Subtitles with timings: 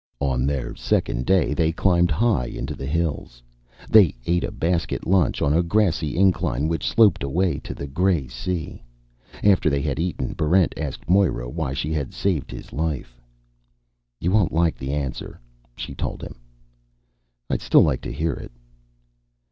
[0.19, 3.43] On their second day, they climbed high into the hills.
[3.87, 8.27] They ate a basket lunch on a grassy incline which sloped away to the gray
[8.27, 8.81] sea.
[9.43, 13.21] After they had eaten, Barrent asked Moera why she had saved his life.
[14.19, 15.39] "You won't like the answer,"
[15.75, 16.33] she told him.
[17.47, 18.51] "I'd still like to hear it."